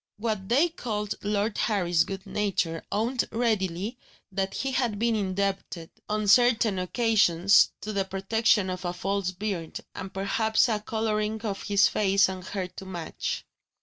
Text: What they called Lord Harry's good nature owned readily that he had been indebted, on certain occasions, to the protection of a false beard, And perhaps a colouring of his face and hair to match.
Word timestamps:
What 0.17 0.49
they 0.49 0.69
called 0.69 1.13
Lord 1.21 1.59
Harry's 1.59 2.05
good 2.05 2.25
nature 2.25 2.83
owned 2.91 3.25
readily 3.31 3.99
that 4.31 4.55
he 4.55 4.71
had 4.71 4.97
been 4.97 5.15
indebted, 5.15 5.91
on 6.09 6.27
certain 6.27 6.79
occasions, 6.79 7.69
to 7.81 7.93
the 7.93 8.03
protection 8.03 8.71
of 8.71 8.83
a 8.83 8.93
false 8.93 9.29
beard, 9.29 9.79
And 9.93 10.11
perhaps 10.11 10.67
a 10.69 10.79
colouring 10.79 11.41
of 11.43 11.61
his 11.61 11.85
face 11.87 12.29
and 12.29 12.43
hair 12.43 12.67
to 12.77 12.85
match. 12.87 13.45